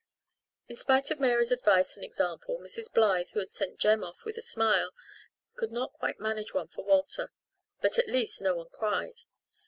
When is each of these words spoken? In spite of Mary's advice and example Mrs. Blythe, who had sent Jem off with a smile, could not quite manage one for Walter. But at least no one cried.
In 0.67 0.75
spite 0.77 1.11
of 1.11 1.19
Mary's 1.19 1.51
advice 1.51 1.95
and 1.95 2.03
example 2.03 2.57
Mrs. 2.57 2.91
Blythe, 2.91 3.29
who 3.33 3.39
had 3.39 3.51
sent 3.51 3.77
Jem 3.77 4.03
off 4.03 4.25
with 4.25 4.35
a 4.35 4.41
smile, 4.41 4.93
could 5.55 5.71
not 5.71 5.93
quite 5.93 6.19
manage 6.19 6.55
one 6.55 6.69
for 6.69 6.83
Walter. 6.83 7.31
But 7.81 7.99
at 7.99 8.07
least 8.09 8.41
no 8.41 8.55
one 8.55 8.69
cried. 8.71 9.21